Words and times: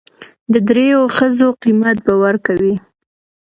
د 0.51 0.53
درېو 0.69 1.01
ښځو 1.17 1.47
قيمت 1.63 1.97
به 2.05 2.13
ور 2.21 2.35
کوي. 2.45 2.75